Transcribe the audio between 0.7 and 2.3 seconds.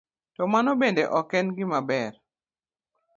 bende ok en gima ber.